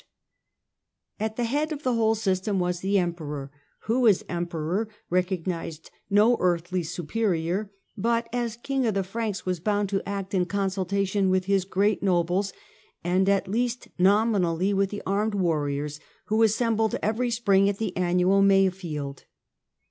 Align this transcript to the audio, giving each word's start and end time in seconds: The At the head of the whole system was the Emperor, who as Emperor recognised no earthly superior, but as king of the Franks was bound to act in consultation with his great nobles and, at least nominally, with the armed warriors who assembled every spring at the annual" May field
The 1.19 1.25
At 1.25 1.35
the 1.35 1.43
head 1.43 1.71
of 1.71 1.83
the 1.83 1.93
whole 1.93 2.15
system 2.15 2.57
was 2.57 2.79
the 2.79 2.97
Emperor, 2.97 3.51
who 3.81 4.07
as 4.07 4.25
Emperor 4.27 4.89
recognised 5.11 5.91
no 6.09 6.37
earthly 6.39 6.81
superior, 6.81 7.71
but 7.95 8.27
as 8.33 8.55
king 8.55 8.87
of 8.87 8.95
the 8.95 9.03
Franks 9.03 9.45
was 9.45 9.59
bound 9.59 9.89
to 9.89 10.01
act 10.09 10.33
in 10.33 10.45
consultation 10.45 11.29
with 11.29 11.45
his 11.45 11.65
great 11.65 12.01
nobles 12.01 12.51
and, 13.03 13.29
at 13.29 13.47
least 13.47 13.89
nominally, 13.99 14.73
with 14.73 14.89
the 14.89 15.03
armed 15.05 15.35
warriors 15.35 15.99
who 16.25 16.41
assembled 16.41 16.95
every 17.03 17.29
spring 17.29 17.69
at 17.69 17.77
the 17.77 17.95
annual" 17.95 18.41
May 18.41 18.71
field 18.71 19.25